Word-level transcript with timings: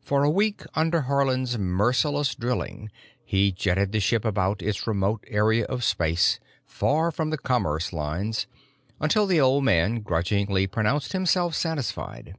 For 0.00 0.22
a 0.22 0.30
week 0.30 0.62
under 0.74 1.00
Haarland's 1.08 1.58
merciless 1.58 2.36
drilling 2.36 2.92
he 3.24 3.50
jetted 3.50 3.90
the 3.90 3.98
ship 3.98 4.24
about 4.24 4.62
its 4.62 4.86
remote 4.86 5.24
area 5.26 5.64
of 5.64 5.82
space, 5.82 6.38
far 6.64 7.10
from 7.10 7.30
the 7.30 7.38
commerce 7.38 7.92
lanes, 7.92 8.46
until 9.00 9.26
the 9.26 9.40
old 9.40 9.64
man 9.64 9.98
grudgingly 10.02 10.68
pronounced 10.68 11.12
himself 11.12 11.56
satisfied. 11.56 12.36